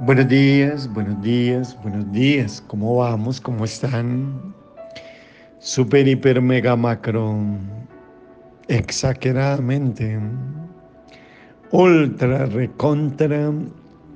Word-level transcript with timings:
Buenos 0.00 0.28
días, 0.28 0.88
buenos 0.94 1.20
días, 1.22 1.76
buenos 1.82 2.12
días. 2.12 2.62
¿Cómo 2.68 2.98
vamos? 2.98 3.40
¿Cómo 3.40 3.64
están? 3.64 4.54
Super, 5.58 6.06
hiper, 6.06 6.40
mega, 6.40 6.76
macro. 6.76 7.36
Exageradamente. 8.68 10.20
Ultra, 11.72 12.46
recontra. 12.46 13.50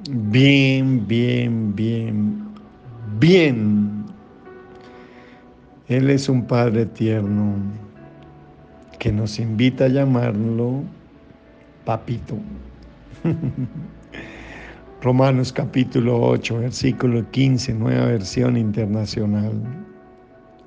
Bien, 0.09 1.05
bien, 1.05 1.75
bien, 1.75 2.45
bien. 3.19 4.05
Él 5.89 6.11
es 6.11 6.29
un 6.29 6.47
Padre 6.47 6.87
tierno 6.87 7.57
que 9.01 9.11
nos 9.11 9.37
invita 9.41 9.87
a 9.87 9.89
llamarlo 9.89 10.85
papito. 11.85 12.37
Romanos 15.03 15.53
capítulo 15.53 16.21
8, 16.21 16.59
versículo 16.59 17.29
15, 17.33 17.75
nueva 17.75 18.07
versión 18.07 18.57
internacional. 18.57 19.51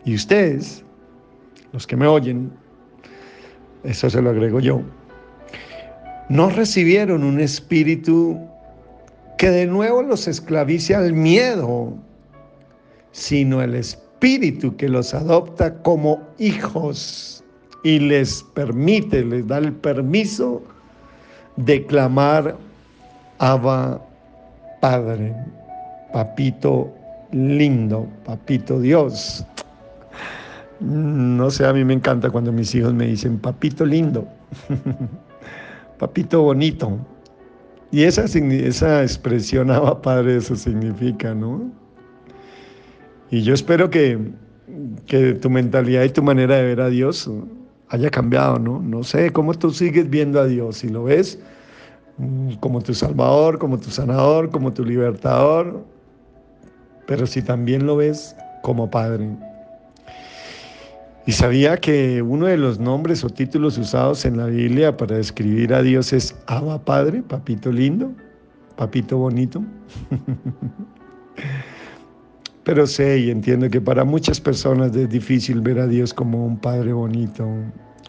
Y 0.03 0.13
ustedes, 0.15 0.83
los 1.71 1.87
que 1.87 1.95
me 1.95 2.05
oyen, 2.05 2.51
eso 3.85 4.09
se 4.09 4.21
lo 4.21 4.31
agrego 4.31 4.59
yo, 4.59 4.81
no 6.27 6.49
recibieron 6.49 7.23
un 7.23 7.39
espíritu 7.39 8.37
que 9.37 9.49
de 9.49 9.67
nuevo 9.67 10.03
los 10.03 10.27
esclavice 10.27 10.93
al 10.93 11.13
miedo, 11.13 11.93
sino 13.13 13.61
el 13.61 13.73
espíritu 13.73 14.75
que 14.75 14.89
los 14.89 15.13
adopta 15.13 15.81
como 15.81 16.21
hijos 16.39 17.41
y 17.85 17.99
les 17.99 18.43
permite, 18.53 19.23
les 19.23 19.47
da 19.47 19.59
el 19.59 19.71
permiso 19.71 20.61
de 21.55 21.85
clamar 21.85 22.57
Abba 23.37 24.01
Padre, 24.85 25.33
papito 26.13 26.93
lindo, 27.31 28.07
papito 28.23 28.79
Dios. 28.79 29.43
No 30.79 31.49
sé, 31.49 31.65
a 31.65 31.73
mí 31.73 31.83
me 31.83 31.95
encanta 31.95 32.29
cuando 32.29 32.51
mis 32.51 32.75
hijos 32.75 32.93
me 32.93 33.07
dicen, 33.07 33.39
papito 33.39 33.83
lindo, 33.83 34.27
papito 35.97 36.43
bonito. 36.43 36.99
Y 37.89 38.03
esa, 38.03 38.25
esa 38.25 39.01
expresión, 39.01 39.71
Abba 39.71 40.03
Padre, 40.03 40.35
eso 40.35 40.55
significa, 40.55 41.33
¿no? 41.33 41.71
Y 43.31 43.41
yo 43.41 43.55
espero 43.55 43.89
que, 43.89 44.19
que 45.07 45.33
tu 45.33 45.49
mentalidad 45.49 46.03
y 46.03 46.09
tu 46.09 46.21
manera 46.21 46.57
de 46.57 46.63
ver 46.63 46.81
a 46.81 46.89
Dios 46.89 47.27
haya 47.89 48.11
cambiado, 48.11 48.59
¿no? 48.59 48.79
No 48.83 49.03
sé 49.03 49.31
cómo 49.31 49.55
tú 49.55 49.71
sigues 49.71 50.07
viendo 50.11 50.39
a 50.39 50.45
Dios. 50.45 50.77
Si 50.77 50.89
lo 50.89 51.05
ves 51.05 51.39
como 52.59 52.81
tu 52.81 52.93
Salvador, 52.93 53.59
como 53.59 53.77
tu 53.77 53.89
sanador, 53.89 54.49
como 54.49 54.73
tu 54.73 54.85
libertador, 54.85 55.83
pero 57.07 57.27
si 57.27 57.41
también 57.41 57.85
lo 57.85 57.97
ves 57.97 58.35
como 58.61 58.89
Padre. 58.89 59.29
Y 61.27 61.31
sabía 61.31 61.77
que 61.77 62.21
uno 62.21 62.45
de 62.45 62.57
los 62.57 62.79
nombres 62.79 63.23
o 63.23 63.29
títulos 63.29 63.77
usados 63.77 64.25
en 64.25 64.37
la 64.37 64.45
Biblia 64.45 64.95
para 64.95 65.17
describir 65.17 65.73
a 65.73 65.81
Dios 65.81 66.13
es 66.13 66.35
Abba 66.45 66.83
Padre, 66.83 67.23
papito 67.23 67.71
lindo, 67.71 68.11
papito 68.75 69.17
bonito. 69.17 69.63
Pero 72.63 72.87
sé 72.87 73.19
y 73.19 73.31
entiendo 73.31 73.69
que 73.69 73.81
para 73.81 74.05
muchas 74.05 74.39
personas 74.39 74.95
es 74.95 75.09
difícil 75.09 75.61
ver 75.61 75.79
a 75.79 75.87
Dios 75.87 76.13
como 76.13 76.45
un 76.45 76.57
Padre 76.57 76.93
bonito, 76.93 77.47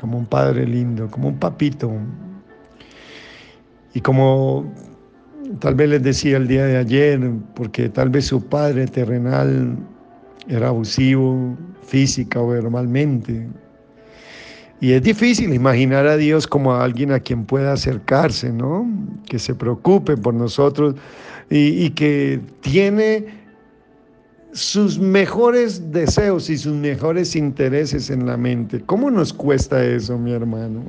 como 0.00 0.18
un 0.18 0.26
Padre 0.26 0.66
lindo, 0.66 1.10
como 1.10 1.28
un 1.28 1.38
papito, 1.38 1.90
y 3.96 4.02
como 4.02 4.70
tal 5.58 5.74
vez 5.74 5.88
les 5.88 6.02
decía 6.02 6.36
el 6.36 6.46
día 6.46 6.66
de 6.66 6.76
ayer, 6.76 7.18
porque 7.54 7.88
tal 7.88 8.10
vez 8.10 8.26
su 8.26 8.44
padre 8.44 8.84
terrenal 8.86 9.74
era 10.48 10.68
abusivo 10.68 11.56
física 11.82 12.42
o 12.42 12.48
verbalmente. 12.48 13.48
Y 14.82 14.92
es 14.92 15.02
difícil 15.02 15.54
imaginar 15.54 16.06
a 16.06 16.18
Dios 16.18 16.46
como 16.46 16.74
a 16.74 16.84
alguien 16.84 17.10
a 17.10 17.20
quien 17.20 17.46
pueda 17.46 17.72
acercarse, 17.72 18.52
¿no? 18.52 18.86
Que 19.30 19.38
se 19.38 19.54
preocupe 19.54 20.18
por 20.18 20.34
nosotros 20.34 20.96
y, 21.48 21.86
y 21.86 21.88
que 21.88 22.38
tiene 22.60 23.28
sus 24.52 24.98
mejores 24.98 25.90
deseos 25.90 26.50
y 26.50 26.58
sus 26.58 26.74
mejores 26.74 27.34
intereses 27.34 28.10
en 28.10 28.26
la 28.26 28.36
mente. 28.36 28.82
¿Cómo 28.84 29.10
nos 29.10 29.32
cuesta 29.32 29.82
eso, 29.82 30.18
mi 30.18 30.32
hermano? 30.32 30.82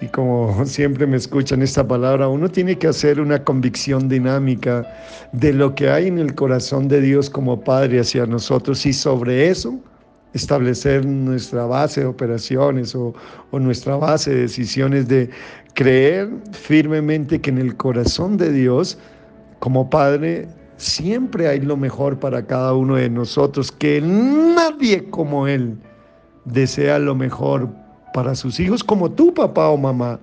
Y 0.00 0.08
como 0.08 0.64
siempre 0.66 1.06
me 1.06 1.16
escuchan 1.16 1.62
esta 1.62 1.86
palabra, 1.86 2.28
uno 2.28 2.48
tiene 2.48 2.76
que 2.76 2.88
hacer 2.88 3.20
una 3.20 3.42
convicción 3.42 4.08
dinámica 4.08 4.86
de 5.32 5.52
lo 5.52 5.74
que 5.74 5.88
hay 5.88 6.08
en 6.08 6.18
el 6.18 6.34
corazón 6.34 6.88
de 6.88 7.00
Dios 7.00 7.30
como 7.30 7.60
Padre 7.60 8.00
hacia 8.00 8.26
nosotros 8.26 8.84
y 8.86 8.92
sobre 8.92 9.48
eso 9.48 9.78
establecer 10.34 11.06
nuestra 11.06 11.64
base 11.64 12.00
de 12.00 12.06
operaciones 12.06 12.94
o, 12.94 13.14
nuestra 13.52 13.96
base 13.96 14.34
de 14.34 14.40
decisiones 14.42 15.06
de 15.06 15.30
creer 15.74 16.28
firmemente 16.50 17.40
que 17.40 17.50
en 17.50 17.58
el 17.58 17.76
corazón 17.76 18.36
de 18.36 18.52
Dios 18.52 18.98
como 19.60 19.88
Padre 19.88 20.48
siempre 20.76 21.48
hay 21.48 21.60
lo 21.60 21.76
mejor 21.76 22.18
para 22.18 22.44
cada 22.44 22.74
uno 22.74 22.96
de 22.96 23.08
nosotros, 23.08 23.70
que 23.70 24.00
nadie 24.00 25.08
como 25.08 25.46
Él 25.46 25.78
desea 26.44 26.98
lo 26.98 27.14
mejor 27.14 27.83
para 28.14 28.36
sus 28.36 28.60
hijos 28.60 28.84
como 28.84 29.10
tú, 29.10 29.34
papá 29.34 29.68
o 29.70 29.76
mamá. 29.76 30.20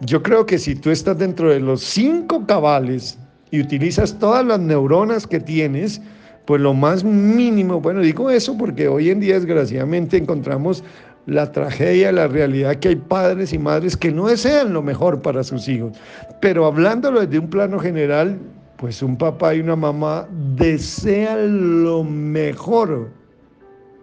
Yo 0.00 0.22
creo 0.22 0.44
que 0.44 0.58
si 0.58 0.74
tú 0.74 0.90
estás 0.90 1.16
dentro 1.18 1.48
de 1.48 1.58
los 1.58 1.80
cinco 1.80 2.46
cabales 2.46 3.18
y 3.50 3.62
utilizas 3.62 4.18
todas 4.18 4.44
las 4.44 4.60
neuronas 4.60 5.26
que 5.26 5.40
tienes, 5.40 6.02
pues 6.44 6.60
lo 6.60 6.74
más 6.74 7.02
mínimo, 7.02 7.80
bueno, 7.80 8.00
digo 8.00 8.30
eso 8.30 8.58
porque 8.58 8.88
hoy 8.88 9.08
en 9.08 9.20
día 9.20 9.36
desgraciadamente 9.36 10.18
encontramos 10.18 10.84
la 11.24 11.50
tragedia, 11.50 12.12
la 12.12 12.28
realidad 12.28 12.76
que 12.76 12.88
hay 12.88 12.96
padres 12.96 13.54
y 13.54 13.58
madres 13.58 13.96
que 13.96 14.12
no 14.12 14.26
desean 14.26 14.74
lo 14.74 14.82
mejor 14.82 15.22
para 15.22 15.42
sus 15.42 15.66
hijos. 15.66 15.96
Pero 16.42 16.66
hablándolo 16.66 17.20
desde 17.22 17.38
un 17.38 17.48
plano 17.48 17.78
general, 17.78 18.38
pues 18.76 19.02
un 19.02 19.16
papá 19.16 19.54
y 19.54 19.60
una 19.60 19.76
mamá 19.76 20.28
desean 20.56 21.84
lo 21.84 22.04
mejor 22.04 23.08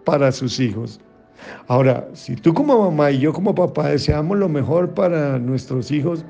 para 0.04 0.32
sus 0.32 0.58
hijos. 0.58 0.98
Ahora, 1.66 2.08
si 2.14 2.36
tú 2.36 2.54
como 2.54 2.90
mamá 2.90 3.10
y 3.10 3.20
yo 3.20 3.32
como 3.32 3.54
papá 3.54 3.88
deseamos 3.88 4.38
lo 4.38 4.48
mejor 4.48 4.94
para 4.94 5.38
nuestros 5.38 5.90
hijos, 5.90 6.24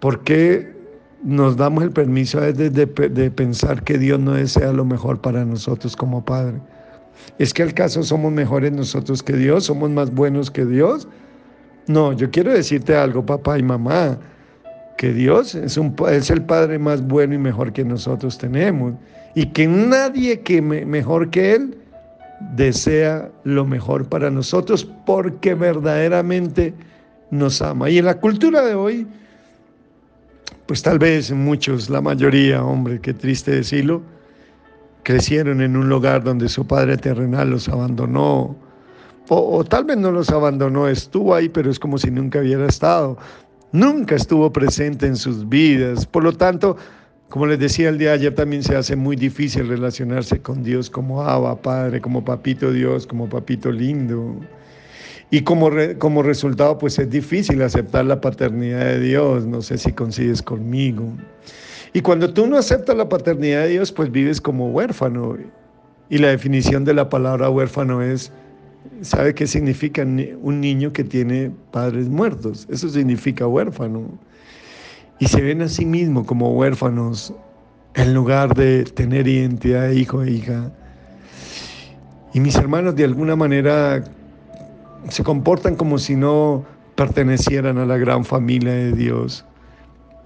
¿por 0.00 0.22
qué 0.22 0.74
nos 1.22 1.56
damos 1.56 1.84
el 1.84 1.90
permiso 1.90 2.40
de, 2.40 2.70
de, 2.70 3.30
pensar 3.30 3.82
que 3.82 3.98
Dios 3.98 4.18
no 4.18 4.32
desea 4.32 4.72
lo 4.72 4.84
mejor 4.84 5.20
para 5.20 5.44
nosotros 5.44 5.96
como 5.96 6.24
padre? 6.24 6.60
¿Es 7.38 7.52
que 7.52 7.62
al 7.62 7.74
caso 7.74 8.02
somos 8.02 8.32
mejores 8.32 8.72
nosotros 8.72 9.22
que 9.22 9.34
Dios? 9.34 9.64
¿Somos 9.64 9.90
más 9.90 10.12
buenos 10.12 10.50
que 10.50 10.64
Dios? 10.64 11.06
No, 11.86 12.12
yo 12.12 12.30
quiero 12.30 12.52
decirte 12.52 12.96
algo, 12.96 13.26
papá 13.26 13.58
y 13.58 13.62
mamá, 13.62 14.18
que 15.00 15.14
Dios 15.14 15.54
es 15.54 16.30
el 16.30 16.42
Padre 16.42 16.78
más 16.78 17.00
bueno 17.00 17.34
y 17.34 17.38
mejor 17.38 17.72
que 17.72 17.82
nosotros 17.84 18.36
tenemos 18.36 18.92
y 19.34 19.46
que 19.46 19.66
nadie 19.66 20.40
que 20.40 20.60
mejor 20.60 21.30
que 21.30 21.54
Él 21.54 21.79
desea 22.56 23.30
lo 23.44 23.64
mejor 23.64 24.08
para 24.08 24.30
nosotros 24.30 24.88
porque 25.06 25.54
verdaderamente 25.54 26.74
nos 27.30 27.62
ama. 27.62 27.90
Y 27.90 27.98
en 27.98 28.06
la 28.06 28.18
cultura 28.18 28.62
de 28.62 28.74
hoy, 28.74 29.06
pues 30.66 30.82
tal 30.82 30.98
vez 30.98 31.30
muchos, 31.32 31.90
la 31.90 32.00
mayoría, 32.00 32.64
hombre, 32.64 33.00
qué 33.00 33.14
triste 33.14 33.52
decirlo, 33.52 34.02
crecieron 35.02 35.60
en 35.60 35.76
un 35.76 35.88
lugar 35.88 36.22
donde 36.22 36.48
su 36.48 36.66
padre 36.66 36.96
terrenal 36.96 37.50
los 37.50 37.68
abandonó, 37.68 38.56
o, 39.28 39.58
o, 39.58 39.64
tal 39.64 39.84
vez 39.84 39.96
no 39.96 40.10
los 40.10 40.30
abandonó, 40.30 40.88
estuvo 40.88 41.34
ahí, 41.34 41.48
pero 41.48 41.70
es 41.70 41.78
como 41.78 41.98
si 41.98 42.10
nunca 42.10 42.40
hubiera 42.40 42.66
estado, 42.66 43.16
nunca 43.70 44.16
estuvo 44.16 44.52
presente 44.52 45.06
en 45.06 45.16
sus 45.16 45.48
vidas. 45.48 46.04
Por 46.04 46.24
lo 46.24 46.32
tanto, 46.32 46.76
como 47.30 47.46
les 47.46 47.60
decía 47.60 47.88
el 47.88 47.96
día 47.96 48.08
de 48.08 48.14
ayer, 48.14 48.34
también 48.34 48.64
se 48.64 48.74
hace 48.74 48.96
muy 48.96 49.14
difícil 49.14 49.68
relacionarse 49.68 50.42
con 50.42 50.64
Dios 50.64 50.90
como 50.90 51.22
Abba, 51.22 51.62
Padre, 51.62 52.00
como 52.00 52.24
Papito 52.24 52.72
Dios, 52.72 53.06
como 53.06 53.28
Papito 53.28 53.70
lindo. 53.70 54.34
Y 55.30 55.42
como, 55.42 55.70
como 55.98 56.24
resultado, 56.24 56.76
pues 56.76 56.98
es 56.98 57.08
difícil 57.08 57.62
aceptar 57.62 58.04
la 58.04 58.20
paternidad 58.20 58.84
de 58.84 58.98
Dios. 58.98 59.46
No 59.46 59.62
sé 59.62 59.78
si 59.78 59.92
coincides 59.92 60.42
conmigo. 60.42 61.04
Y 61.92 62.00
cuando 62.00 62.34
tú 62.34 62.48
no 62.48 62.58
aceptas 62.58 62.96
la 62.96 63.08
paternidad 63.08 63.62
de 63.62 63.68
Dios, 63.68 63.92
pues 63.92 64.10
vives 64.10 64.40
como 64.40 64.70
huérfano. 64.70 65.36
Y 66.08 66.18
la 66.18 66.28
definición 66.28 66.84
de 66.84 66.94
la 66.94 67.08
palabra 67.08 67.48
huérfano 67.48 68.02
es, 68.02 68.32
¿sabe 69.02 69.34
qué 69.34 69.46
significa 69.46 70.02
un 70.02 70.60
niño 70.60 70.92
que 70.92 71.04
tiene 71.04 71.52
padres 71.70 72.08
muertos? 72.08 72.66
Eso 72.68 72.88
significa 72.88 73.46
huérfano 73.46 74.18
y 75.20 75.28
se 75.28 75.42
ven 75.42 75.62
a 75.62 75.68
sí 75.68 75.84
mismos 75.84 76.26
como 76.26 76.50
huérfanos 76.54 77.32
en 77.94 78.14
lugar 78.14 78.54
de 78.54 78.84
tener 78.84 79.28
identidad 79.28 79.88
de 79.88 79.94
hijo 79.94 80.22
e 80.22 80.30
hija. 80.30 80.72
Y 82.32 82.40
mis 82.40 82.56
hermanos 82.56 82.96
de 82.96 83.04
alguna 83.04 83.36
manera 83.36 84.02
se 85.10 85.22
comportan 85.22 85.76
como 85.76 85.98
si 85.98 86.16
no 86.16 86.64
pertenecieran 86.94 87.76
a 87.78 87.84
la 87.84 87.98
gran 87.98 88.24
familia 88.24 88.72
de 88.72 88.92
Dios. 88.92 89.44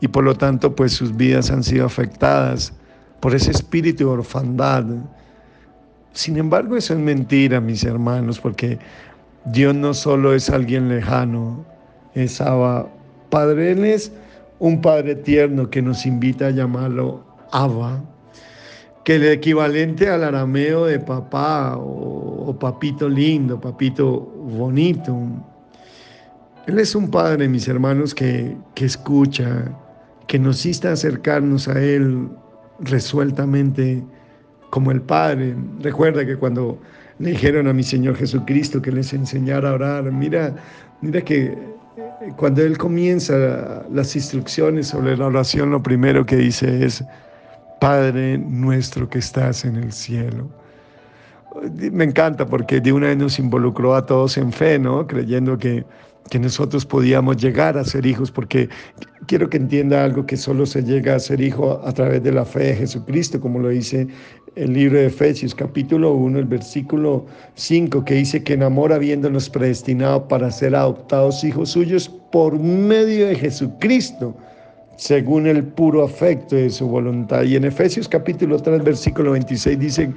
Y 0.01 0.09
por 0.09 0.23
lo 0.23 0.37
tanto, 0.37 0.77
pues 0.77 0.93
sus 0.93 1.17
vidas 1.17 1.51
han 1.51 1.65
sido 1.65 1.87
afectadas 1.87 2.73
por 3.19 3.35
ese 3.35 3.51
espíritu 3.51 4.05
de 4.05 4.11
orfandad. 4.11 4.85
Sin 6.13 6.37
embargo, 6.37 6.77
eso 6.77 6.95
es 6.95 7.01
mentira, 7.01 7.61
mis 7.61 7.83
hermanos, 7.83 8.39
porque 8.39 8.79
Dios 9.47 9.75
no 9.75 9.93
solo 9.93 10.35
es 10.35 10.51
alguien 10.51 10.89
lejano, 10.89 11.65
es 12.15 12.41
Abba. 12.41 12.87
Padre, 13.31 13.73
Él 13.73 13.85
es 13.85 14.13
un 14.59 14.81
Padre 14.81 15.17
tierno 15.17 15.69
que 15.69 15.83
nos 15.83 16.07
invita 16.07 16.47
a 16.47 16.51
llamarlo 16.51 17.25
Abba, 17.53 18.03
que 19.05 19.17
el 19.17 19.25
equivalente 19.27 20.09
al 20.09 20.25
arameo 20.25 20.87
de 20.87 20.99
papá 20.99 21.77
o, 21.77 22.57
papito 22.59 23.09
lindo, 23.09 23.61
papito 23.61 24.21
bonito. 24.21 25.17
Él 26.67 26.79
es 26.79 26.95
un 26.95 27.11
Padre, 27.11 27.49
mis 27.49 27.69
hermanos, 27.69 28.15
que, 28.15 28.57
que 28.75 28.87
escucha, 28.87 29.77
que 30.27 30.39
nos 30.39 30.65
insta 30.65 30.91
a 30.91 30.93
acercarnos 30.93 31.69
a 31.69 31.81
Él 31.81 32.29
resueltamente 32.81 34.03
como 34.71 34.91
el 34.91 35.03
Padre. 35.03 35.55
Recuerda 35.81 36.25
que 36.25 36.37
cuando 36.37 36.81
le 37.19 37.31
dijeron 37.31 37.69
a 37.69 37.73
mi 37.73 37.83
Señor 37.83 38.17
Jesucristo 38.17 38.81
que 38.81 38.91
les 38.91 39.13
enseñara 39.13 39.71
a 39.71 39.75
orar, 39.75 40.11
mira, 40.11 40.57
mira 41.01 41.21
que 41.21 41.57
cuando 42.37 42.63
Él 42.63 42.79
comienza 42.79 43.85
las 43.91 44.17
instrucciones 44.17 44.89
sobre 44.89 45.17
la 45.17 45.27
oración, 45.27 45.71
lo 45.71 45.83
primero 45.83 46.25
que 46.25 46.37
dice 46.37 46.85
es, 46.85 47.05
Padre 47.81 48.39
nuestro 48.39 49.09
que 49.09 49.19
estás 49.19 49.65
en 49.65 49.77
el 49.77 49.93
cielo. 49.93 50.49
Me 51.93 52.05
encanta 52.05 52.47
porque 52.47 52.81
de 52.81 52.93
una 52.93 53.09
vez 53.09 53.17
nos 53.17 53.39
involucró 53.39 53.95
a 53.95 54.07
todos 54.07 54.37
en 54.39 54.53
fe, 54.53 54.79
¿no? 54.79 55.07
Creyendo 55.07 55.59
que 55.59 55.85
que 56.31 56.39
nosotros 56.39 56.85
podíamos 56.87 57.37
llegar 57.37 57.77
a 57.77 57.85
ser 57.85 58.07
hijos, 58.07 58.31
porque 58.31 58.69
quiero 59.27 59.49
que 59.49 59.57
entienda 59.57 60.05
algo 60.05 60.27
que 60.27 60.37
solo 60.37 60.67
se 60.67 60.83
llega 60.83 61.15
a 61.15 61.19
ser 61.19 61.41
hijo 61.41 61.81
a 61.85 61.93
través 61.93 62.23
de 62.23 62.33
la 62.33 62.45
fe 62.45 62.65
de 62.65 62.77
Jesucristo, 62.77 63.41
como 63.41 63.59
lo 63.59 63.69
dice 63.69 64.09
el 64.57 64.73
libro 64.73 64.99
de 64.99 65.07
Efesios 65.07 65.55
capítulo 65.55 66.13
1, 66.13 66.39
el 66.39 66.45
versículo 66.45 67.27
5, 67.55 68.05
que 68.05 68.15
dice 68.15 68.43
que 68.43 68.55
en 68.55 68.63
amor 68.63 68.93
habiéndonos 68.93 69.51
predestinado 69.51 70.29
para 70.29 70.51
ser 70.51 70.75
adoptados 70.75 71.43
hijos 71.43 71.71
suyos 71.71 72.09
por 72.31 72.59
medio 72.59 73.27
de 73.27 73.37
Jesucristo 73.37 74.37
según 74.97 75.47
el 75.47 75.65
puro 75.65 76.05
afecto 76.05 76.57
de 76.57 76.71
su 76.71 76.87
voluntad. 76.87 77.43
Y 77.43 77.57
en 77.57 77.65
Efesios 77.65 78.09
capítulo 78.09 78.59
3, 78.59 78.85
versículo 78.85 79.33
26 79.33 79.79
dicen, 79.79 80.15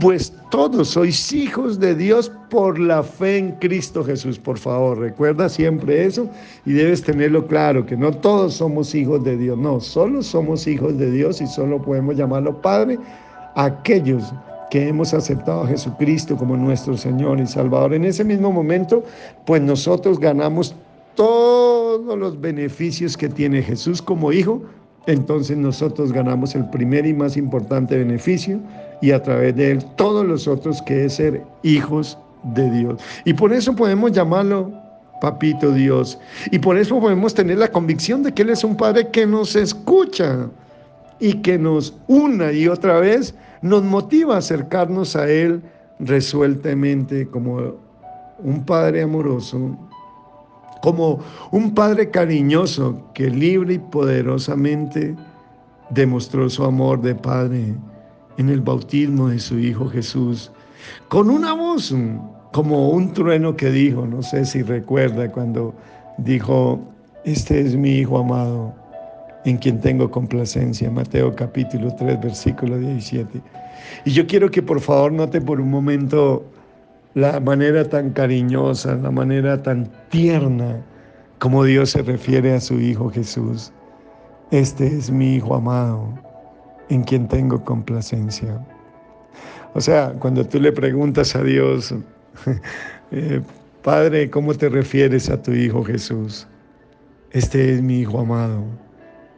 pues 0.00 0.32
todos 0.50 0.88
sois 0.88 1.32
hijos 1.32 1.78
de 1.78 1.94
Dios 1.94 2.30
por 2.50 2.78
la 2.78 3.02
fe 3.02 3.38
en 3.38 3.52
Cristo 3.52 4.04
Jesús. 4.04 4.38
Por 4.38 4.58
favor, 4.58 4.98
recuerda 4.98 5.48
siempre 5.48 6.04
eso 6.04 6.28
y 6.66 6.72
debes 6.72 7.02
tenerlo 7.02 7.46
claro, 7.46 7.86
que 7.86 7.96
no 7.96 8.12
todos 8.12 8.54
somos 8.54 8.94
hijos 8.94 9.24
de 9.24 9.36
Dios, 9.36 9.58
no, 9.58 9.80
solo 9.80 10.22
somos 10.22 10.66
hijos 10.66 10.98
de 10.98 11.10
Dios 11.10 11.40
y 11.40 11.46
solo 11.46 11.80
podemos 11.80 12.16
llamarlo 12.16 12.60
Padre 12.60 12.98
aquellos 13.56 14.32
que 14.70 14.88
hemos 14.88 15.12
aceptado 15.12 15.62
a 15.62 15.66
Jesucristo 15.66 16.36
como 16.36 16.56
nuestro 16.56 16.96
Señor 16.96 17.40
y 17.40 17.46
Salvador. 17.46 17.92
En 17.92 18.04
ese 18.04 18.24
mismo 18.24 18.52
momento, 18.52 19.02
pues 19.44 19.60
nosotros 19.60 20.18
ganamos 20.20 20.76
todos 22.00 22.18
los 22.18 22.40
beneficios 22.40 23.14
que 23.14 23.28
tiene 23.28 23.62
Jesús 23.62 24.00
como 24.00 24.32
hijo, 24.32 24.62
entonces 25.06 25.56
nosotros 25.58 26.12
ganamos 26.12 26.54
el 26.54 26.68
primer 26.70 27.04
y 27.04 27.12
más 27.12 27.36
importante 27.36 27.98
beneficio 27.98 28.58
y 29.02 29.10
a 29.10 29.22
través 29.22 29.54
de 29.56 29.72
él 29.72 29.84
todos 29.96 30.26
los 30.26 30.48
otros 30.48 30.80
que 30.82 31.04
es 31.04 31.14
ser 31.14 31.42
hijos 31.62 32.16
de 32.54 32.70
Dios. 32.70 33.02
Y 33.26 33.34
por 33.34 33.52
eso 33.52 33.76
podemos 33.76 34.12
llamarlo 34.12 34.72
papito 35.20 35.72
Dios. 35.72 36.18
Y 36.50 36.58
por 36.58 36.78
eso 36.78 36.98
podemos 36.98 37.34
tener 37.34 37.58
la 37.58 37.68
convicción 37.68 38.22
de 38.22 38.32
que 38.32 38.42
Él 38.42 38.50
es 38.50 38.64
un 38.64 38.74
Padre 38.74 39.10
que 39.10 39.26
nos 39.26 39.54
escucha 39.54 40.48
y 41.18 41.34
que 41.34 41.58
nos 41.58 41.94
una 42.08 42.50
y 42.50 42.66
otra 42.66 42.98
vez 42.98 43.34
nos 43.60 43.82
motiva 43.82 44.36
a 44.36 44.38
acercarnos 44.38 45.16
a 45.16 45.28
Él 45.28 45.60
resueltamente 45.98 47.26
como 47.26 47.74
un 48.38 48.64
Padre 48.64 49.02
amoroso 49.02 49.76
como 50.82 51.20
un 51.50 51.74
Padre 51.74 52.10
cariñoso 52.10 53.02
que 53.14 53.30
libre 53.30 53.74
y 53.74 53.78
poderosamente 53.78 55.14
demostró 55.90 56.48
su 56.48 56.64
amor 56.64 57.00
de 57.00 57.14
Padre 57.14 57.74
en 58.38 58.48
el 58.48 58.60
bautismo 58.60 59.28
de 59.28 59.38
su 59.38 59.58
Hijo 59.58 59.88
Jesús, 59.88 60.50
con 61.08 61.30
una 61.30 61.52
voz 61.52 61.94
como 62.52 62.90
un 62.90 63.12
trueno 63.12 63.56
que 63.56 63.70
dijo, 63.70 64.06
no 64.06 64.22
sé 64.22 64.44
si 64.44 64.62
recuerda 64.62 65.30
cuando 65.30 65.74
dijo, 66.18 66.80
este 67.24 67.60
es 67.60 67.76
mi 67.76 67.98
Hijo 67.98 68.18
amado, 68.18 68.74
en 69.44 69.56
quien 69.56 69.80
tengo 69.80 70.10
complacencia, 70.10 70.90
Mateo 70.90 71.34
capítulo 71.34 71.94
3, 71.94 72.20
versículo 72.20 72.78
17. 72.78 73.40
Y 74.04 74.10
yo 74.12 74.26
quiero 74.26 74.50
que 74.50 74.62
por 74.62 74.80
favor 74.80 75.12
note 75.12 75.40
por 75.40 75.60
un 75.60 75.70
momento 75.70 76.44
la 77.14 77.40
manera 77.40 77.88
tan 77.88 78.10
cariñosa, 78.10 78.94
la 78.96 79.10
manera 79.10 79.62
tan 79.62 79.90
tierna 80.10 80.80
como 81.38 81.64
Dios 81.64 81.90
se 81.90 82.02
refiere 82.02 82.54
a 82.54 82.60
su 82.60 82.78
Hijo 82.78 83.10
Jesús. 83.10 83.72
Este 84.50 84.86
es 84.86 85.10
mi 85.10 85.36
Hijo 85.36 85.54
amado, 85.54 86.06
en 86.88 87.02
quien 87.02 87.26
tengo 87.26 87.64
complacencia. 87.64 88.64
O 89.74 89.80
sea, 89.80 90.12
cuando 90.18 90.46
tú 90.46 90.60
le 90.60 90.72
preguntas 90.72 91.34
a 91.34 91.42
Dios, 91.42 91.94
eh, 93.12 93.40
Padre, 93.82 94.28
¿cómo 94.28 94.54
te 94.54 94.68
refieres 94.68 95.30
a 95.30 95.40
tu 95.40 95.52
Hijo 95.52 95.82
Jesús? 95.84 96.46
Este 97.32 97.74
es 97.74 97.80
mi 97.80 98.00
Hijo 98.00 98.20
amado, 98.20 98.62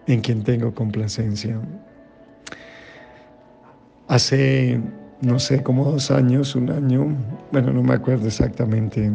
en 0.07 0.21
quien 0.21 0.43
tengo 0.43 0.75
complacencia. 0.75 1.61
Hace 4.09 4.81
no 5.23 5.39
sé, 5.39 5.63
como 5.63 5.85
dos 5.85 6.11
años, 6.11 6.55
un 6.57 6.69
año, 6.71 7.07
bueno, 7.53 7.73
no 7.73 7.83
me 7.83 7.95
acuerdo 7.95 8.27
exactamente. 8.27 9.09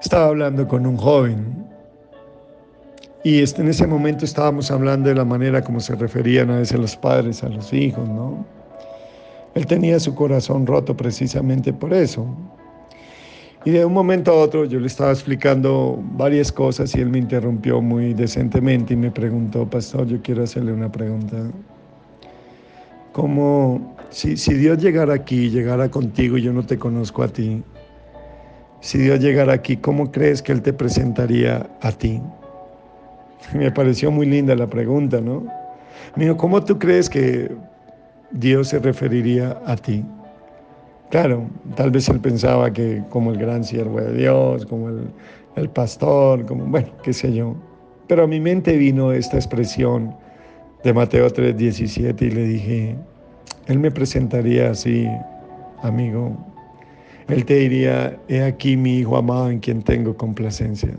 Estaba 0.00 0.26
hablando 0.26 0.66
con 0.68 0.86
un 0.86 0.96
joven 0.96 1.66
y 3.24 3.40
este, 3.40 3.62
en 3.62 3.68
ese 3.68 3.86
momento 3.86 4.24
estábamos 4.24 4.70
hablando 4.70 5.08
de 5.08 5.16
la 5.16 5.24
manera 5.24 5.62
como 5.62 5.80
se 5.80 5.96
referían 5.96 6.50
a 6.50 6.58
veces 6.58 6.78
los 6.78 6.96
padres 6.96 7.42
a 7.42 7.48
los 7.48 7.72
hijos, 7.72 8.08
¿no? 8.08 8.46
Él 9.54 9.66
tenía 9.66 9.98
su 9.98 10.14
corazón 10.14 10.66
roto 10.66 10.96
precisamente 10.96 11.72
por 11.72 11.92
eso. 11.92 12.24
Y 13.64 13.70
de 13.70 13.84
un 13.84 13.92
momento 13.92 14.30
a 14.30 14.34
otro 14.34 14.64
yo 14.64 14.78
le 14.78 14.86
estaba 14.86 15.10
explicando 15.10 16.00
varias 16.16 16.50
cosas 16.50 16.94
y 16.94 17.00
él 17.00 17.10
me 17.10 17.18
interrumpió 17.18 17.80
muy 17.80 18.14
decentemente 18.14 18.94
y 18.94 18.96
me 18.96 19.10
preguntó, 19.10 19.68
pastor, 19.68 20.06
yo 20.06 20.20
quiero 20.22 20.44
hacerle 20.44 20.72
una 20.72 20.90
pregunta 20.90 21.36
como 23.12 23.96
si, 24.10 24.36
si 24.36 24.54
Dios 24.54 24.78
llegara 24.78 25.14
aquí, 25.14 25.50
llegara 25.50 25.90
contigo 25.90 26.38
y 26.38 26.42
yo 26.42 26.52
no 26.52 26.64
te 26.64 26.78
conozco 26.78 27.22
a 27.22 27.28
ti, 27.28 27.62
si 28.80 28.98
Dios 28.98 29.20
llegara 29.20 29.52
aquí, 29.52 29.76
¿cómo 29.76 30.10
crees 30.10 30.42
que 30.42 30.52
Él 30.52 30.62
te 30.62 30.72
presentaría 30.72 31.70
a 31.80 31.92
ti? 31.92 32.20
Me 33.54 33.70
pareció 33.70 34.10
muy 34.10 34.26
linda 34.26 34.54
la 34.54 34.66
pregunta, 34.66 35.20
¿no? 35.20 35.46
Mío, 36.16 36.36
¿cómo 36.36 36.62
tú 36.64 36.78
crees 36.78 37.08
que 37.08 37.50
Dios 38.32 38.68
se 38.68 38.78
referiría 38.78 39.60
a 39.66 39.76
ti? 39.76 40.04
Claro, 41.10 41.46
tal 41.76 41.90
vez 41.90 42.08
él 42.08 42.20
pensaba 42.20 42.72
que 42.72 43.02
como 43.10 43.32
el 43.32 43.38
gran 43.38 43.64
siervo 43.64 44.00
de 44.00 44.14
Dios, 44.14 44.64
como 44.64 44.88
el, 44.88 45.10
el 45.56 45.68
pastor, 45.68 46.46
como, 46.46 46.64
bueno, 46.64 46.88
qué 47.02 47.12
sé 47.12 47.32
yo. 47.34 47.54
Pero 48.08 48.24
a 48.24 48.26
mi 48.26 48.40
mente 48.40 48.76
vino 48.76 49.12
esta 49.12 49.36
expresión 49.36 50.14
de 50.82 50.92
Mateo 50.92 51.28
3:17 51.28 52.22
y 52.22 52.30
le 52.30 52.44
dije, 52.44 52.96
Él 53.66 53.78
me 53.78 53.90
presentaría 53.90 54.70
así, 54.70 55.08
amigo. 55.82 56.36
Él 57.28 57.44
te 57.44 57.54
diría, 57.54 58.18
he 58.28 58.42
aquí 58.42 58.76
mi 58.76 58.98
hijo 58.98 59.16
amado 59.16 59.50
en 59.50 59.60
quien 59.60 59.82
tengo 59.82 60.16
complacencia. 60.16 60.90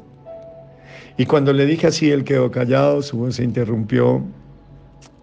Y 1.18 1.26
cuando 1.26 1.54
le 1.54 1.66
dije 1.66 1.88
así, 1.88 2.10
él 2.10 2.24
quedó 2.24 2.50
callado, 2.50 3.02
su 3.02 3.18
voz 3.18 3.36
se 3.36 3.44
interrumpió 3.44 4.24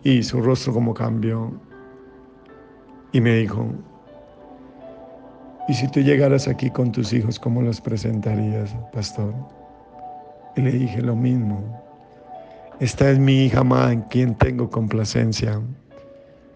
y 0.05 0.23
su 0.23 0.41
rostro 0.41 0.73
como 0.73 0.95
cambió. 0.95 1.53
Y 3.12 3.21
me 3.21 3.35
dijo, 3.37 3.67
¿y 5.69 5.75
si 5.75 5.89
tú 5.89 6.00
llegaras 6.00 6.47
aquí 6.47 6.71
con 6.71 6.93
tus 6.93 7.12
hijos, 7.12 7.41
cómo 7.41 7.61
los 7.61 7.81
presentarías, 7.81 8.75
pastor? 8.93 9.35
Y 10.57 10.61
le 10.61 10.73
dije 10.73 11.03
lo 11.03 11.17
mismo. 11.17 11.83
Esta 12.79 13.11
es 13.11 13.19
mi 13.19 13.45
hija 13.45 13.61
amada 13.61 13.93
en 13.93 14.03
quien 14.03 14.35
tengo 14.37 14.71
complacencia. 14.71 15.61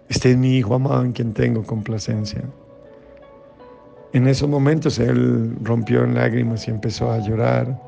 Este 0.08 0.32
es 0.32 0.36
mi 0.36 0.56
hijo 0.56 0.74
amado 0.74 1.02
en 1.04 1.12
quien 1.12 1.32
tengo 1.32 1.62
complacencia. 1.62 2.42
En 4.12 4.28
esos 4.28 4.48
momentos 4.48 4.98
él 4.98 5.56
rompió 5.62 6.04
en 6.04 6.14
lágrimas 6.14 6.68
y 6.68 6.70
empezó 6.70 7.10
a 7.10 7.18
llorar. 7.18 7.80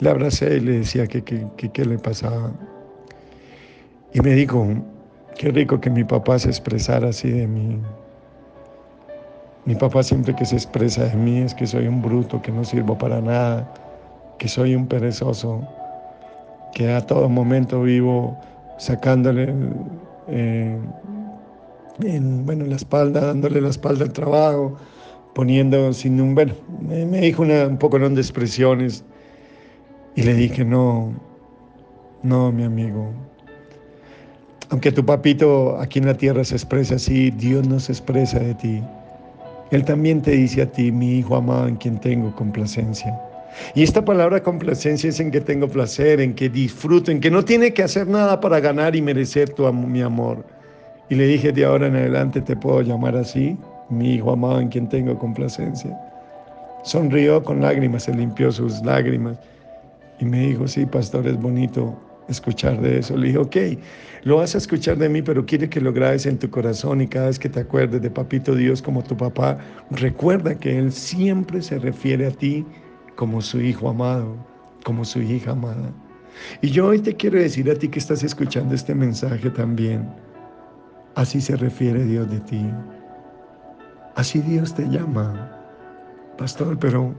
Le 0.00 0.10
abracé 0.10 0.56
y 0.56 0.60
le 0.60 0.78
decía 0.80 1.06
que 1.06 1.22
qué 1.22 1.84
le 1.84 1.98
pasaba. 1.98 2.52
Y 4.12 4.20
me 4.20 4.30
dijo, 4.30 4.66
qué 5.38 5.50
rico 5.50 5.80
que 5.80 5.90
mi 5.90 6.04
papá 6.04 6.38
se 6.38 6.48
expresara 6.48 7.08
así 7.08 7.30
de 7.30 7.46
mí. 7.46 7.78
Mi 9.64 9.74
papá 9.74 10.02
siempre 10.02 10.34
que 10.34 10.44
se 10.44 10.56
expresa 10.56 11.04
de 11.04 11.14
mí 11.16 11.38
es 11.38 11.54
que 11.54 11.66
soy 11.66 11.86
un 11.86 12.00
bruto, 12.00 12.40
que 12.40 12.52
no 12.52 12.64
sirvo 12.64 12.96
para 12.96 13.20
nada, 13.20 13.72
que 14.38 14.48
soy 14.48 14.74
un 14.74 14.86
perezoso 14.86 15.66
que 16.74 16.92
a 16.92 17.00
todo 17.00 17.28
momento 17.28 17.82
vivo 17.82 18.38
sacándole 18.78 19.52
eh, 20.28 20.78
en, 22.02 22.46
bueno, 22.46 22.64
la 22.66 22.76
espalda, 22.76 23.20
dándole 23.20 23.60
la 23.60 23.68
espalda 23.68 24.04
al 24.04 24.12
trabajo, 24.12 24.76
poniendo 25.34 25.92
sin 25.92 26.20
un, 26.20 26.34
bueno, 26.34 26.54
me, 26.80 27.20
dijo 27.20 27.42
un 27.42 27.76
poco 27.78 27.98
de 27.98 28.20
expresiones 28.20 29.04
y 30.14 30.22
le 30.22 30.34
dije, 30.34 30.64
no, 30.64 31.12
no, 32.22 32.52
mi 32.52 32.64
amigo, 32.64 33.10
aunque 34.70 34.90
tu 34.90 35.04
papito 35.04 35.78
aquí 35.78 35.98
en 35.98 36.06
la 36.06 36.16
tierra 36.16 36.42
se 36.44 36.54
expresa 36.54 36.96
así, 36.96 37.30
Dios 37.30 37.66
no 37.68 37.78
se 37.78 37.92
expresa 37.92 38.38
de 38.38 38.54
ti. 38.54 38.82
Él 39.70 39.84
también 39.84 40.22
te 40.22 40.32
dice 40.32 40.62
a 40.62 40.70
ti, 40.70 40.92
mi 40.92 41.18
hijo 41.18 41.36
amado, 41.36 41.68
en 41.68 41.76
quien 41.76 41.98
tengo 42.00 42.34
complacencia. 42.34 43.20
Y 43.74 43.82
esta 43.82 44.04
palabra 44.04 44.42
complacencia 44.42 45.10
es 45.10 45.20
en 45.20 45.30
que 45.30 45.40
tengo 45.40 45.68
placer, 45.68 46.20
en 46.20 46.34
que 46.34 46.48
disfruto, 46.48 47.10
en 47.10 47.20
que 47.20 47.30
no 47.30 47.44
tiene 47.44 47.72
que 47.72 47.82
hacer 47.82 48.06
nada 48.06 48.40
para 48.40 48.60
ganar 48.60 48.96
y 48.96 49.02
merecer 49.02 49.50
tu, 49.50 49.70
mi 49.72 50.02
amor. 50.02 50.44
Y 51.08 51.14
le 51.14 51.26
dije, 51.26 51.52
de 51.52 51.64
ahora 51.64 51.86
en 51.86 51.96
adelante 51.96 52.40
te 52.40 52.56
puedo 52.56 52.82
llamar 52.82 53.16
así, 53.16 53.56
mi 53.90 54.14
hijo 54.14 54.32
amado 54.32 54.60
en 54.60 54.68
quien 54.68 54.88
tengo 54.88 55.18
complacencia. 55.18 55.96
Sonrió 56.82 57.42
con 57.42 57.60
lágrimas, 57.60 58.04
se 58.04 58.14
limpió 58.14 58.50
sus 58.52 58.80
lágrimas 58.84 59.38
y 60.20 60.24
me 60.24 60.48
dijo, 60.48 60.66
sí, 60.66 60.86
pastor, 60.86 61.26
es 61.26 61.40
bonito 61.40 61.98
escuchar 62.28 62.80
de 62.80 62.98
eso. 62.98 63.16
Le 63.16 63.28
dije, 63.28 63.38
ok, 63.38 63.56
lo 64.24 64.36
vas 64.38 64.54
a 64.54 64.58
escuchar 64.58 64.96
de 64.98 65.08
mí, 65.08 65.22
pero 65.22 65.46
quiere 65.46 65.68
que 65.68 65.80
lo 65.80 65.92
grabes 65.92 66.26
en 66.26 66.38
tu 66.38 66.50
corazón 66.50 67.00
y 67.00 67.06
cada 67.06 67.26
vez 67.26 67.38
que 67.38 67.48
te 67.48 67.60
acuerdes 67.60 68.02
de 68.02 68.10
Papito 68.10 68.54
Dios 68.54 68.82
como 68.82 69.02
tu 69.02 69.16
papá, 69.16 69.58
recuerda 69.90 70.54
que 70.54 70.78
Él 70.78 70.92
siempre 70.92 71.62
se 71.62 71.78
refiere 71.78 72.26
a 72.26 72.30
ti 72.30 72.64
como 73.16 73.40
su 73.40 73.60
hijo 73.60 73.88
amado, 73.88 74.36
como 74.84 75.04
su 75.04 75.20
hija 75.20 75.52
amada. 75.52 75.92
Y 76.60 76.70
yo 76.70 76.88
hoy 76.88 77.00
te 77.00 77.14
quiero 77.14 77.38
decir 77.38 77.70
a 77.70 77.74
ti 77.74 77.88
que 77.88 77.98
estás 77.98 78.22
escuchando 78.22 78.74
este 78.74 78.94
mensaje 78.94 79.50
también. 79.50 80.08
Así 81.14 81.40
se 81.40 81.56
refiere 81.56 82.04
Dios 82.04 82.30
de 82.30 82.40
ti. 82.40 82.70
Así 84.14 84.40
Dios 84.40 84.74
te 84.74 84.86
llama. 84.88 85.50
Pastor, 86.36 86.78
pero 86.78 87.14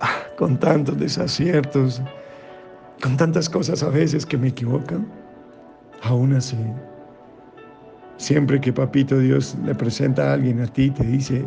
ah, 0.00 0.22
con 0.38 0.58
tantos 0.58 0.96
desaciertos, 0.98 2.00
con 3.02 3.16
tantas 3.16 3.48
cosas 3.48 3.82
a 3.82 3.88
veces 3.88 4.24
que 4.24 4.38
me 4.38 4.48
equivocan, 4.48 5.06
aún 6.02 6.32
así, 6.34 6.56
siempre 8.16 8.60
que 8.60 8.72
Papito 8.72 9.18
Dios 9.18 9.56
le 9.64 9.74
presenta 9.74 10.30
a 10.30 10.34
alguien 10.34 10.60
a 10.60 10.66
ti, 10.66 10.90
te 10.90 11.04
dice, 11.04 11.44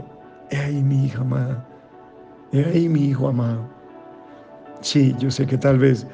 he 0.50 0.58
ahí 0.58 0.84
mi 0.84 1.06
hija 1.06 1.22
amada, 1.22 1.66
he 2.54 2.66
ahí 2.66 2.90
mi 2.90 3.06
hijo 3.08 3.28
amado. 3.28 3.68
Sí, 4.82 5.16
yo 5.20 5.30
sé 5.30 5.46
que 5.46 5.58
tal 5.58 5.78
vez 5.78 6.08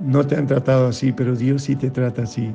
no 0.00 0.26
te 0.26 0.36
han 0.36 0.46
tratado 0.46 0.88
así, 0.88 1.12
pero 1.12 1.34
Dios 1.34 1.62
sí 1.62 1.76
te 1.76 1.90
trata 1.90 2.22
así. 2.22 2.54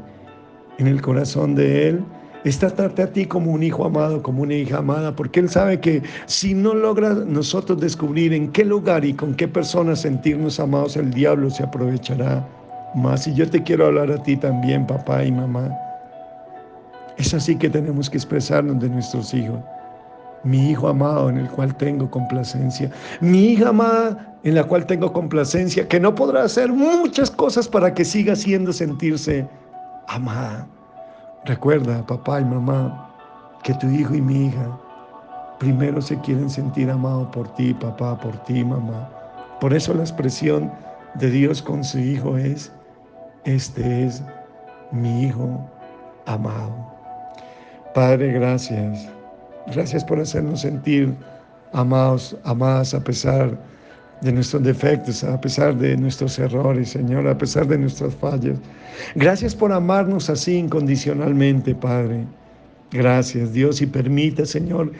En 0.77 0.87
el 0.87 1.01
corazón 1.01 1.55
de 1.55 1.89
Él 1.89 2.03
es 2.45 2.57
tratarte 2.57 3.03
a 3.03 3.11
ti 3.11 3.25
como 3.25 3.51
un 3.51 3.63
hijo 3.63 3.85
amado, 3.85 4.23
como 4.23 4.43
una 4.43 4.53
hija 4.53 4.77
amada, 4.77 5.15
porque 5.15 5.41
Él 5.41 5.49
sabe 5.49 5.79
que 5.79 6.01
si 6.25 6.53
no 6.53 6.73
logra 6.73 7.13
nosotros 7.13 7.79
descubrir 7.79 8.33
en 8.33 8.51
qué 8.51 8.63
lugar 8.63 9.03
y 9.03 9.13
con 9.13 9.35
qué 9.35 9.47
personas 9.47 10.01
sentirnos 10.01 10.59
amados, 10.59 10.95
el 10.95 11.11
diablo 11.11 11.49
se 11.49 11.63
aprovechará 11.63 12.47
más. 12.95 13.27
Y 13.27 13.33
yo 13.33 13.49
te 13.49 13.61
quiero 13.61 13.87
hablar 13.87 14.11
a 14.11 14.23
ti 14.23 14.37
también, 14.37 14.87
papá 14.87 15.23
y 15.25 15.31
mamá. 15.31 15.69
Es 17.17 17.33
así 17.33 17.57
que 17.57 17.69
tenemos 17.69 18.09
que 18.09 18.17
expresarnos 18.17 18.79
de 18.79 18.89
nuestros 18.89 19.33
hijos. 19.33 19.59
Mi 20.43 20.71
hijo 20.71 20.87
amado 20.87 21.29
en 21.29 21.37
el 21.37 21.49
cual 21.49 21.75
tengo 21.75 22.09
complacencia. 22.09 22.91
Mi 23.21 23.49
hija 23.49 23.69
amada 23.69 24.37
en 24.43 24.55
la 24.55 24.63
cual 24.63 24.85
tengo 24.85 25.11
complacencia, 25.11 25.87
que 25.87 25.99
no 25.99 26.15
podrá 26.15 26.43
hacer 26.43 26.71
muchas 26.71 27.29
cosas 27.29 27.67
para 27.67 27.93
que 27.93 28.05
siga 28.05 28.35
siendo 28.35 28.71
sentirse 28.71 29.47
amada. 30.07 30.65
Recuerda, 31.45 32.05
papá 32.05 32.39
y 32.39 32.45
mamá, 32.45 33.13
que 33.63 33.73
tu 33.73 33.87
hijo 33.87 34.15
y 34.15 34.21
mi 34.21 34.47
hija 34.47 34.79
primero 35.59 36.01
se 36.01 36.17
quieren 36.21 36.49
sentir 36.49 36.89
amados 36.89 37.27
por 37.33 37.53
ti, 37.55 37.73
papá, 37.73 38.17
por 38.17 38.35
ti, 38.45 38.63
mamá. 38.63 39.09
Por 39.59 39.73
eso 39.73 39.93
la 39.93 40.01
expresión 40.01 40.71
de 41.15 41.29
Dios 41.29 41.61
con 41.61 41.83
su 41.83 41.99
hijo 41.99 42.37
es, 42.37 42.71
este 43.43 44.05
es 44.05 44.23
mi 44.91 45.25
hijo 45.25 45.69
amado. 46.25 46.73
Padre, 47.93 48.31
gracias. 48.31 49.18
Gracias 49.73 50.03
por 50.03 50.19
hacernos 50.19 50.61
sentir 50.61 51.13
amados, 51.73 52.35
amadas 52.43 52.93
a 52.93 53.03
pesar 53.03 53.57
de 54.21 54.31
nuestros 54.33 54.63
defectos, 54.63 55.23
a 55.23 55.39
pesar 55.39 55.75
de 55.77 55.95
nuestros 55.95 56.37
errores, 56.39 56.89
Señor, 56.89 57.27
a 57.27 57.37
pesar 57.37 57.67
de 57.67 57.77
nuestras 57.77 58.13
fallas. 58.15 58.57
Gracias 59.15 59.55
por 59.55 59.71
amarnos 59.71 60.29
así 60.29 60.57
incondicionalmente, 60.57 61.73
Padre. 61.75 62.25
Gracias, 62.91 63.53
Dios, 63.53 63.81
y 63.81 63.85
permita, 63.85 64.45
Señor, 64.45 64.91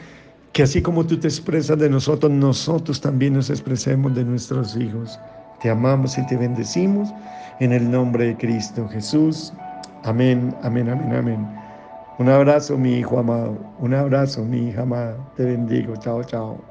que 0.52 0.62
así 0.62 0.80
como 0.80 1.04
tú 1.04 1.18
te 1.18 1.28
expresas 1.28 1.78
de 1.78 1.90
nosotros, 1.90 2.30
nosotros 2.32 3.00
también 3.00 3.34
nos 3.34 3.50
expresemos 3.50 4.14
de 4.14 4.24
nuestros 4.24 4.76
hijos. 4.76 5.18
Te 5.60 5.70
amamos 5.70 6.16
y 6.16 6.26
te 6.26 6.36
bendecimos 6.36 7.12
en 7.58 7.72
el 7.72 7.90
nombre 7.90 8.26
de 8.26 8.36
Cristo 8.36 8.88
Jesús. 8.88 9.52
Amén, 10.04 10.54
amén, 10.62 10.88
amén, 10.88 11.14
amén. 11.14 11.69
Un 12.20 12.28
abrazo, 12.28 12.78
mi 12.78 12.98
hijo 12.98 13.18
amado. 13.18 13.74
Un 13.78 13.94
abrazo, 13.94 14.44
mi 14.44 14.68
hija 14.68 14.82
amada. 14.82 15.26
Te 15.34 15.44
bendigo. 15.44 15.96
Chao, 15.96 16.22
chao. 16.22 16.70